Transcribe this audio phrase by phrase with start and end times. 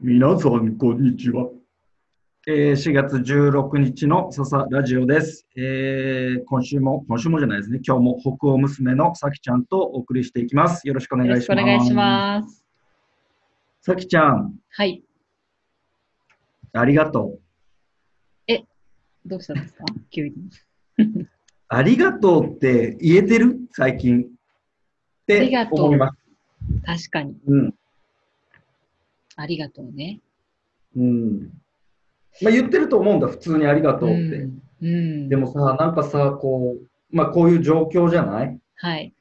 [0.00, 1.48] 皆さん、こんにちは。
[2.46, 6.42] えー、4月16日の笹ラジオです、えー。
[6.46, 7.80] 今週も、今週もじゃないですね。
[7.86, 10.86] 今日も北欧娘のさきちゃんとお送りしていきます。
[10.88, 11.48] よろしくお願いします。
[11.50, 12.64] よろしくお願いします。
[13.82, 15.02] さきちゃん、はい。
[16.72, 17.38] ありがと
[19.26, 19.84] どうしたんですか？
[20.10, 20.34] 急に。
[20.98, 21.28] う。
[21.68, 23.58] ありがとうって言えてる？
[23.70, 24.22] 最近。
[24.22, 24.26] っ
[25.26, 26.18] てありがとう思います。
[26.84, 27.38] 確かに。
[27.46, 27.74] うん。
[29.36, 30.20] ありがとうね。
[30.96, 31.50] うん。
[32.42, 34.18] まあ言ってると思うんだ、普通にありがとうって。
[34.18, 34.62] うん。
[34.82, 38.58] うん、でもさ、なんかさ、こう、まあこういう状況じゃない？
[38.76, 39.14] はい。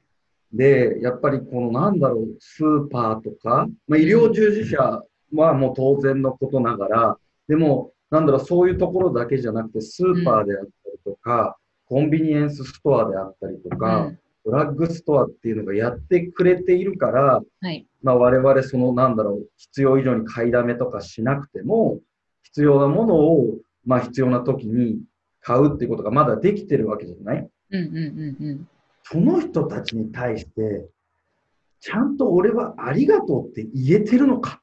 [0.51, 5.01] で、やっぱりこのなんだろう、スーパーとか、まあ、医療従事者
[5.33, 17.87] はもう当然のことながら、でも、なんだろう、そういうところだけじゃなくて、スーパーであったりとか、コンビニエンスストアであったりとか、うんドラッグストアっていうのがやってくれているから、はい。
[18.01, 21.99] まあ、我々そのなんだろう、必要以上に買いだめとかしなくても、
[22.43, 24.99] 必要なものを、まあ必要な時に
[25.41, 27.49] 買うっていうことがまだできてるわけじゃない？
[27.71, 27.99] うんうんう
[28.41, 28.67] んうん。
[29.03, 30.87] その人たちに対して、
[31.79, 34.61] ちゃんと俺はありがとうって言えてるのか？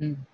[0.00, 0.26] うん。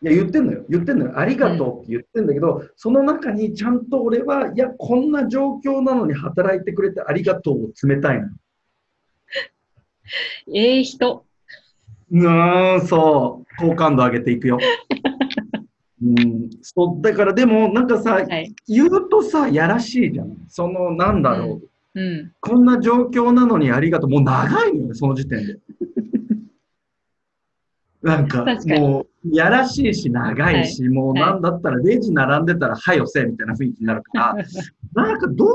[0.00, 0.64] いや、言ってんのよ。
[0.68, 1.18] 言ってんのよ。
[1.18, 8.32] ありがとうって言ってんだけど、その中にちゃんと俺は、いや、こんな状況なのに働いてくれてありがとうを冷たいのよ。
[10.54, 11.24] ええ人。
[12.10, 13.48] うーん、そう。
[13.58, 14.58] 好感度上げていくよ。
[16.00, 18.54] うん、そうだからでもなんかさ、はい。
[18.68, 21.60] 言うとさやらしいじゃんそのなんだろ
[21.94, 22.32] う、うん。
[22.40, 25.58] こんな状況なのにありがとうもう長いのよその時点で
[28.02, 34.36] なんかもうやらしいし長いし、もうなんだったらレジ並んでたらはよせみたいな雰囲気になるから
[34.94, 35.48] なんかどう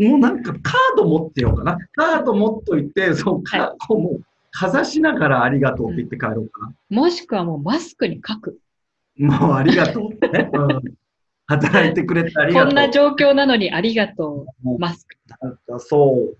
[0.00, 1.76] やもうなんかカード持ってようかな。
[1.92, 8.58] カード持っといてそうカードもかざしながらありがとうって言って帰ろうかな、もしくはもうマスクに書く。
[9.16, 10.82] もうありがとうってね、 うん、
[11.46, 12.68] 働いてくれてありがとう。
[12.68, 14.78] こんな状況なのにありがとう。
[14.78, 15.16] マスク。
[15.40, 16.36] なんかそう、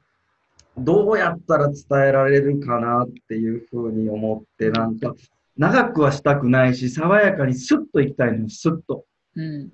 [0.79, 5.15] どうやったら伝えられるかなっていうふうに思って、なんか、
[5.57, 9.05] 長くはしたくないし、爽やかにスッといきたいのよ、スッと。
[9.37, 9.73] うん。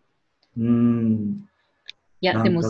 [0.57, 1.49] うーん。
[2.21, 2.63] いや、でも、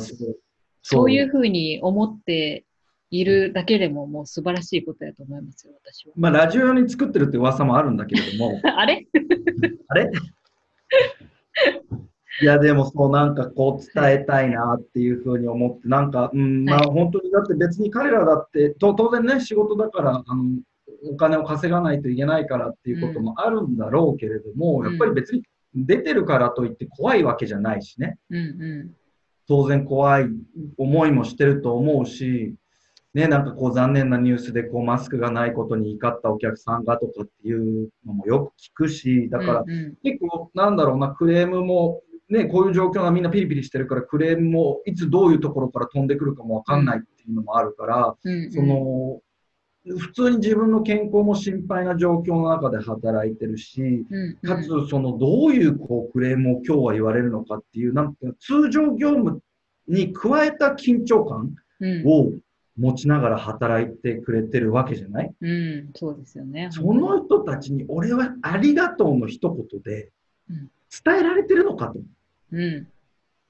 [0.83, 2.65] そういうふうに思って
[3.11, 6.13] いるだけでももう素晴らしいことやと思いますよ、私は。
[6.17, 9.07] まあ、ラジオ用に作ってるって噂もあるんだけれども、 あれ？
[9.89, 10.11] あれ？
[12.41, 20.45] いや、でもそう、なんかこう伝えたいなっていうふうに思って、なんか、うん、まあはい本当にだって別に彼らだって、と当然ね、仕事だから、あの、
[21.05, 24.91] お金を稼がないといけないからっていうこともあるんだろうけれども、うん。
[24.91, 25.43] やっぱり別に
[25.75, 28.95] 出てるからといって怖いわけじゃないしね、うんう
[29.47, 30.29] 当然怖い
[30.77, 32.55] 思いもしてると思うし、
[33.15, 39.31] ね、なんかこう残念なニュースでこうマスクがないことに怒ったお客さんがとかっていうのもよく聞くし、ん。
[39.31, 39.65] だから
[40.03, 48.17] 結構なんだろうな、クレームも、ね、こういう状況がみんなピリピリしてるから、クレームもいつどういうところから飛んでくるかもわかんないっていうのもあるから、
[48.51, 49.23] その、
[49.97, 59.41] 普通に自分の健康も心配な状況の中で働いてるし、うんうんかつ、その、どういうこうクレームを今日は言われるのかっていう、なんていうの通常業務
[59.87, 62.33] に加えた緊張感うんを
[62.77, 65.35] 持ちながら働いてくれてるわけじゃない？
[65.41, 66.69] うん、そうですよね。
[66.71, 70.11] その人たちに俺はありがとうの一言で
[70.49, 70.71] うん
[71.05, 72.01] 伝えられてるのかと。
[72.53, 72.87] うん。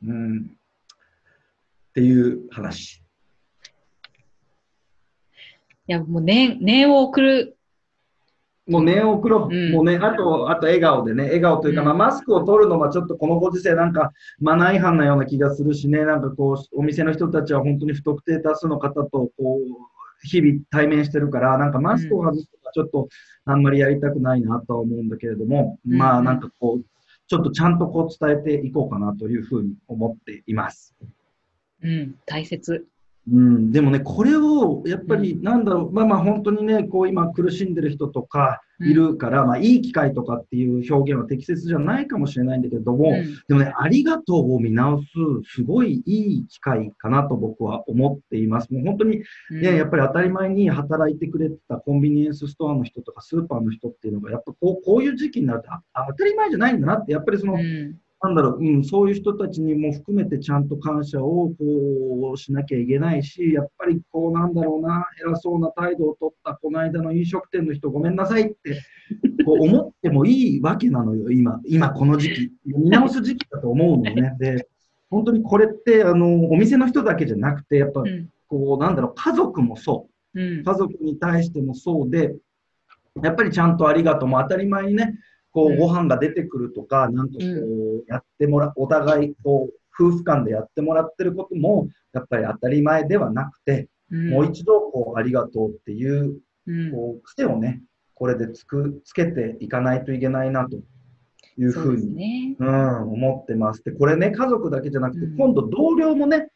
[0.07, 0.51] うん。
[0.51, 3.03] っていう話。
[5.89, 7.57] いや、もう念、念を送る。
[8.67, 9.55] もう念を送ろう。
[9.55, 23.09] うんもうね、あと、あと笑顔でね、笑顔というか、うんまあ、マスクを取るのはちょっとこのご時世なんかマナー違反なような気がするしね、なんかこう、お店の人たちは本当に不特定多数の方とこう、日々対面してるから、なんかマスクを外すとかちょっと
[23.47, 26.85] あんまりやりたくないなとは思うんだけれども、うんまあなんかこう、
[27.29, 30.95] ちょっとちゃんとこう伝えていこうかなというふうに思っています。
[31.83, 32.87] うん、大切。
[33.31, 43.35] うん、でもね、これをやっぱりなんだろう、まあまあ本当にね、こう今苦しんでる人とかいるから、まあいい機会とかっていう表現は適切じゃないかもしれないんだけども、うん。
[43.47, 45.07] でもね、ありがとうを見直す、
[45.57, 48.73] すごいいい機会かなと僕は思っています。
[48.73, 49.61] もう本当にうん。
[49.61, 68.83] ね、やっぱり当たり前に働いてくれてたコンビニエンスストアの人とかスーパーの人っていうのが、やっぱこうこういう時期になるとあ当たり前じゃないんだなって、やっぱりその、うんなんだろう、うん、そういう人たちにも含めてちゃんと感謝をこうしなきゃいけないし、やっぱりこうなんだろうな、偉そうな態度を取ったこの間の飲食店の人ごめんなさいって
[69.45, 72.53] こう思ってもいいわけなのよ、今、今この時期。
[72.67, 74.35] 見直す時期だと思うのね。
[74.41, 74.69] で、
[75.11, 80.41] 本当にこれってあのお店の人だけじゃなくて、やっぱうんこうなんだろう、家族もそう。
[80.41, 82.35] うん家族に対してもそうで、
[83.23, 85.15] やっぱりちゃんとありがとうも当たり前にね、
[85.53, 94.31] こうご飯が出てくるとか、なんかこう、やってもら、お互い、こう、夫婦間でやってもらってることも、やっぱり当たり前ではなくて、うん。
[94.31, 96.93] もう一度、こう、ありがとうっていう、うん。
[96.93, 97.83] こう、癖をね、
[98.15, 100.77] これでつく、つけていかないといけないな、と
[101.57, 102.57] いうふうに、ね。
[102.59, 103.83] うん、思ってます。
[103.83, 105.37] で、これね、家族だけじゃなくて、うん。
[105.37, 106.51] 今度同僚もね、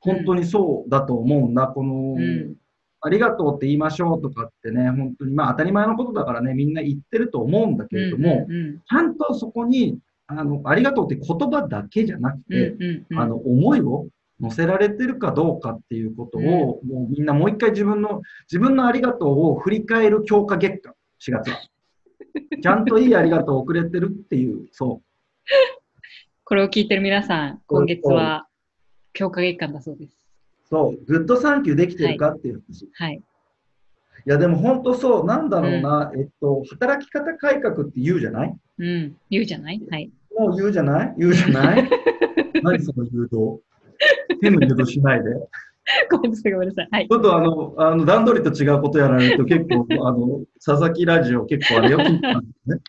[0.00, 1.68] 本当にそうだと思うんだ。
[1.68, 2.54] この、うん
[3.00, 14.08] ありがとうって言いましょうとかってね、本当に、まあ当たり前のことだからね、みんな言ってると思うんだけれども、うんうんちゃんとそこに、あの、ありがとうって言葉だけじゃなくうんて、うんうんあの、思いを
[14.40, 21.50] 乗せられてるかどうかっていうことを、もうみんなもう一回自分の、自分のありがとうを振り返る強化月間、4月。
[22.62, 25.08] ちゃんといいありがとうをくれてるっていう、そう。
[26.44, 28.48] これを聞いてる皆さん、今月は
[29.12, 30.17] 強化月間だそうです。
[30.70, 32.82] そう、 Good Thank you できてるかっていう話。
[32.84, 33.22] い、はい。
[34.26, 38.56] や、でも本当そう、なんだろうな、えっと、働き方改革って言うじゃない？
[38.78, 39.16] うん。
[39.30, 39.80] 言うじゃない？
[39.90, 40.10] はい。
[40.38, 41.14] もう言うじゃない？
[41.18, 41.90] 言うじゃない？
[42.62, 43.60] 何その誘導？
[44.42, 45.30] 変な誘導しないで。
[46.10, 46.88] ごめんなさい、ごめんなさい。
[46.90, 47.14] はいち。
[47.14, 52.80] ょっとあの、あの段取りと違うことやられると結構、あの、佐々木ラジオ結構あれよ、聞いたんですね。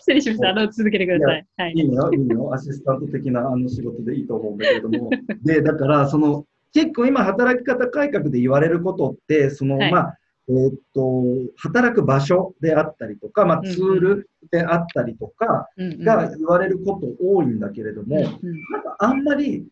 [0.00, 0.50] 失礼しました。
[0.50, 1.46] あの、続けてください。
[1.56, 1.80] はいい。
[1.80, 2.54] いのよ、いいのよ。
[2.54, 5.10] アシスタント的なあの仕事でいいと思うんだけれども。
[5.44, 10.18] で、だから、その、結構今、働き方改革で言われることって、その、はいまあ、
[10.48, 11.22] えーっと、
[11.56, 18.24] 働く場所であったりとか、まあ、うんうんツールであったりとかうんうんが言われること多いんだけれども、うん
[18.70, 19.66] なんかあんまり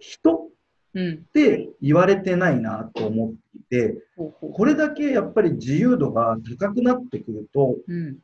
[0.00, 0.48] 人
[0.94, 1.14] うん。
[1.14, 8.16] って言われてないなと思っていて、これだけやっぱり自由度が高くなってくると、うん。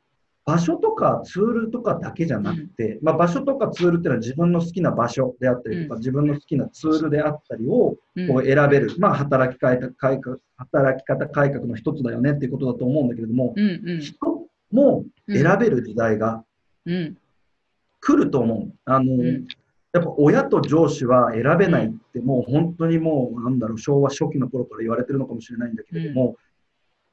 [0.46, 13.55] 場所とかツールとかだけじゃなくて、まあ、場所とかツールっていうのは自分の好きな場所であったりとか、うん自分の好きなツールであったりをうんこう選べる、まあ、働き改革改革働き方改革の一つだよねっていうことだと思うんだけれども、
[14.00, 15.43] 人もうん。
[15.43, 16.44] 選べる時代が
[16.85, 17.17] うん。
[18.00, 18.73] 来ると思う。
[18.85, 19.46] あのうん
[19.94, 26.35] やっぱ親と上司は選べないって、もう本当にもう、なんだろう、昭和初期の頃から言われてるのかもしれないんだけれども、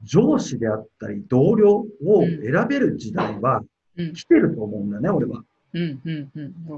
[0.02, 3.62] 上司であったり同僚を選べる時代は
[3.96, 4.12] うん。
[4.14, 5.44] 来てると思うんだよね、俺は。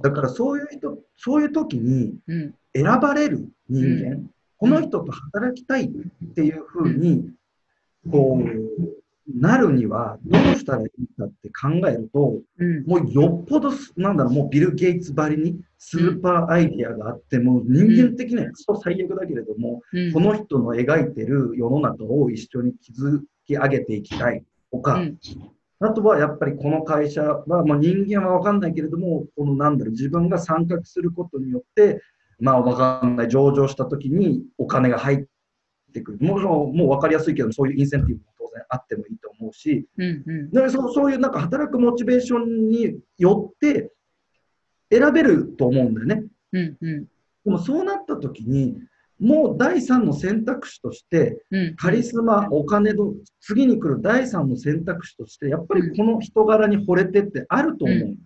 [0.03, 2.55] だからそういう人、そういう時にうん。
[2.75, 5.89] 選ばれる人間、うこの人と働きたいっ
[6.35, 7.31] ていうふうに、
[8.11, 10.89] こう、なるにはどうしたらいい
[11.19, 12.85] かって考えると、うん。
[12.85, 20.13] もうよっぽどす、なんだろう、もうビル・ゲイツばりにスーパーアイディアがあって、もう人間的にはクソ最悪だけれども、うん。
[20.13, 25.19] この人の描いてる世の中を一緒に築き上げていきたいとか、うん。
[25.81, 32.03] あとはやっぱりこの会社は、まあ、人間は分かんないけれども、このなんだろう、自分が参画することによって、
[32.41, 35.25] まあ分かんない、上場したときにお金が入っ
[35.93, 36.19] てくる。
[36.21, 38.23] もちろん、もう分かりやすいけど、そういうインセンティブ
[38.55, 40.23] 然あってもいいと思うし、うん。
[40.27, 40.51] うん。
[40.51, 43.93] でそうそういうなんか働くモチベーションによって
[44.91, 46.25] 選べると思うんだよね。
[46.53, 46.77] うん。
[46.81, 47.05] うん。
[47.05, 48.79] でもそうなったときに、
[49.21, 51.77] もう第三の選択肢として、うん。
[51.77, 58.17] カリスマ、お金の、次に来る第三の選択肢として、やっぱりこの人柄に惚れてってあると思う。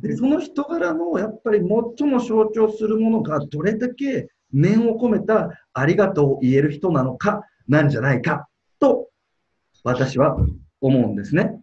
[0.00, 8.48] で、その人柄の、やっぱり最も象徴するものが、どれだけ念を込めたありがとうを言える人なのか、なんじゃないか、
[8.78, 9.08] と、
[9.86, 10.36] 私は
[10.80, 11.60] 思うんですね。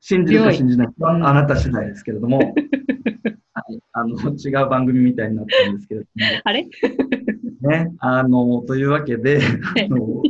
[0.00, 2.38] 信じるか信じないかあなた次第ですけれども、
[3.52, 6.66] はい、あの違う番組みたいになったんですけれども、あれ？
[7.60, 10.22] ね、あの、というわけで、あの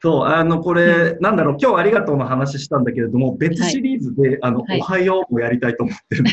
[0.00, 4.80] そう、あの、これ、なんだろう、今日ありがとうの話したんだけれども、別シリーズで、あの、はい。
[4.80, 6.30] おはようもやりたいと思ってるんで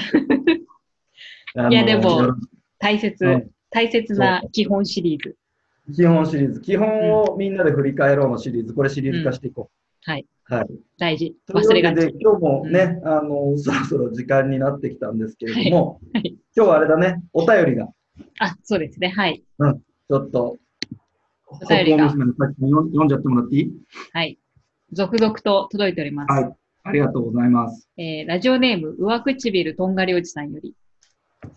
[1.72, 2.36] いやでも
[2.80, 5.38] 大う切ん、大切な基本シリーズ。
[5.94, 9.70] 基本シリーズ、基本をみんなで振り返ろうのシリーズ、これシリーズ化していこ
[10.04, 10.26] はい。
[10.50, 10.54] う。
[10.54, 10.68] はい。
[10.98, 11.36] 大事。
[11.50, 12.16] 忘れがち。
[12.20, 17.90] 今日もね、あの、そろそろ時間になってきたんですけれども、はいはい今日はあれだね、お便りが、
[18.40, 19.10] あ、そうですね。
[19.10, 19.44] はい。
[19.60, 20.58] ちょっと、
[21.48, 23.72] お便りが娘のさっきの読ん読んじゃってもらっていい？
[24.14, 24.40] はい。
[24.94, 26.32] 続々と届いております。
[26.32, 26.56] はい。
[26.84, 27.90] ありがとうございます。
[27.98, 30.74] えーラジオネーム、上唇とんがりおじさんより。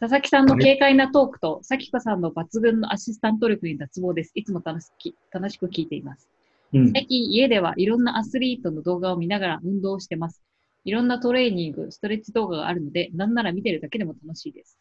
[0.00, 4.32] 佐々木さんの軽快なトークと、咲子さんの抜群のアシスタント力に脱帽です。
[4.34, 6.28] いつも楽しき楽しく聞いています。
[6.72, 6.92] うん。
[6.92, 10.42] 最近家ではいろんなアスリートの動画を見ながら運動をしてます。
[10.84, 14.78] いろんなトレーニング、ストレッチ動画があるので、なんなら見てるだけでも楽しいです。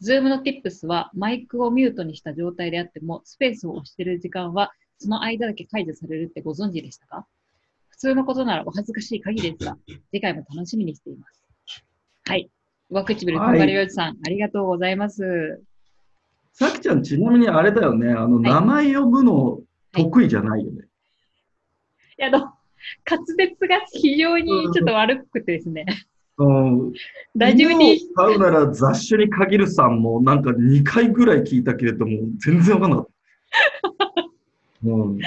[0.00, 7.26] ズームの Tips はマイクをミュートにした状態であっても、スペースを押してる時間はその間だけ解除されるってご存知でしたか？
[7.88, 9.76] 普通のことならお恥ずかしい限りですが、
[10.12, 11.44] 次回も楽しみにしています。
[12.26, 12.48] はい。
[12.90, 15.62] 上唇とんがりおじさん、ありがとうございます。
[16.52, 19.60] さきちゃん、ちなみにあれだよね、あの、い名前呼ぶの
[19.92, 20.88] 得意じゃないよね。
[22.18, 22.38] や、あの、
[23.08, 25.86] 滑舌が非常にちょっと悪くてですね。
[26.38, 26.92] うん、
[27.36, 34.28] 大丈夫に、犬を飼うなら雑種に限るさんもなんか2回ぐらい聞いたけれども、全然わかんなかった。
[34.84, 35.18] うん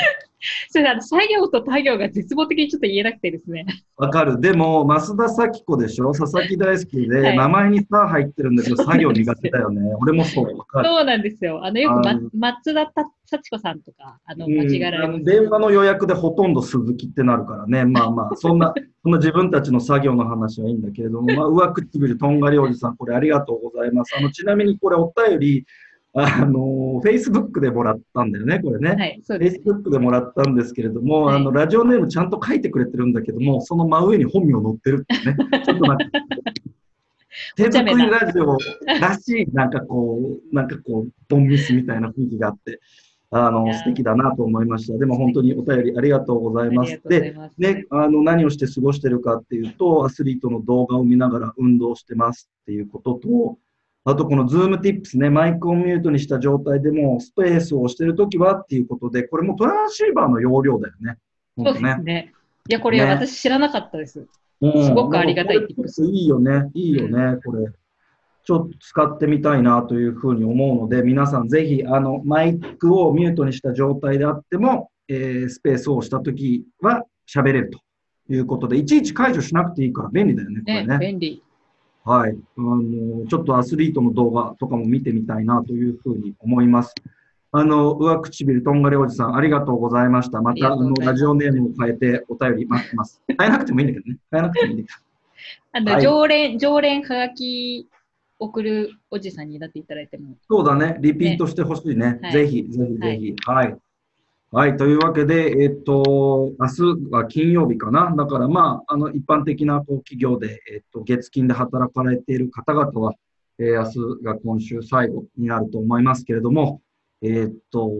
[0.70, 3.66] それあの作業と他行が絶望的にちょっと言えなくてですね。
[3.98, 4.40] わかる。
[4.40, 6.12] でも、増田咲子でしょ？
[6.12, 9.82] 佐々木大好きで、はい名前にさ入ってるんだけど、作業苦手だよね。
[10.00, 10.58] 俺もそう。
[10.58, 10.90] わかる。
[10.90, 11.64] そうなんですよ。
[11.64, 12.20] あの、よく、ま
[12.52, 17.86] 松田た幸子さんとか、あの、うん間違えられ電話の予約でほとんど鈴木ってなるからね。
[17.86, 24.16] まあまあ、そんな、 そんな自分たちの作業の話はいいんだけれども、まあ、上唇とんがりおじさん、これありがとうございます。
[24.18, 25.66] あの、ちなみにこれお便り、
[26.14, 28.90] あの、Facebook でもらったんだよね、これね。
[28.90, 29.62] はい、そうです。
[29.66, 36.06] Facebook でもらったんですけれども、はいあのラジオネームちゃんと書いてくれてるんだけども、その真上に本名載ってるってね、 ちょっとなんか、
[37.56, 38.58] 手作りラジオ
[39.00, 40.20] らしい、なんかこ
[40.52, 42.82] う、なんかこう、ドンミスみたいな雰囲気があって、
[43.34, 44.98] あの素敵だなと思いました。
[44.98, 47.54] でも本当にお便りありがとうございますます。
[47.58, 53.58] ね、あの何をして過ごしてるかっていうと、アスリートの動画を見ながら運動してますっていうことと、
[54.04, 61.18] あとこの Zoom Tips ね、マイクをミュートにした状態でもスペースをしてるときはっていうことで、これもトランシーバーの容量だよね。
[61.58, 61.98] そうですね。
[61.98, 62.34] ね。
[62.68, 64.20] いや、これね私知らなかったです。
[64.20, 66.70] うんすごくありがたいいいよね。
[66.76, 67.66] いいよね、これ。
[68.44, 77.80] ちょっと使ってみたいなというふうに思うので、皆さんぜひ、あの、マイクをミュートにした状態であっても、えースペースをしたときは喋れると
[78.34, 81.00] いうことで、いちいち解除しなくていいから便利だよね、これね、ね。
[81.00, 81.44] 便利。
[82.04, 82.38] はい。
[82.58, 86.94] あの、ちょっとアスリートの動画とかも見てみたいなというふうに思います。
[87.52, 90.42] あの、上唇とんがりおじさん、ありがとうございました。
[90.42, 93.22] また、あの、がとうございますラジオネームを変えてお便り待ってます。
[93.28, 94.20] 変えなくてもいいんだけどね。
[94.32, 95.00] 変えなくてもいいんだけど。
[95.74, 97.88] あの、はい常連、常連はがき
[98.40, 100.36] 送るおじさんになっていただいても。
[100.50, 100.98] そうだね。
[101.02, 102.20] リピートしてほしいね。
[102.22, 103.36] はいぜひ、ぜひ、ぜひ。
[103.46, 103.68] はい。
[103.68, 103.78] はい。
[104.52, 108.14] というわけで、えっと、明日は金曜日かな。
[108.18, 113.14] だから、まあ、あの、一般的なこう企業で、えっと、月金で働かれている方々は、
[113.60, 116.82] えー明日が今週最後になると思いますけれども、
[117.22, 117.92] えっと、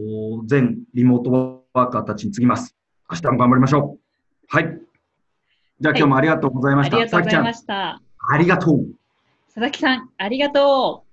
[0.46, 2.76] 全リモートワーカーたちに次ぎます。
[3.10, 4.54] 明日も頑張りましょう。
[4.54, 4.64] はい。
[5.80, 6.96] じゃあ、はい今日もありがとうございました。
[6.96, 7.64] ありがとうございまさした。
[7.64, 8.86] きちゃん、ありがとう。
[9.46, 11.11] 佐々木さん、ありがとう。